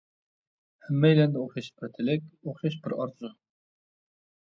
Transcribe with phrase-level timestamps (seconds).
[0.87, 3.35] ھەممەيلەندە ئوخشاش بىر تىلەك، ئوخشاش بىر ئارزۇ.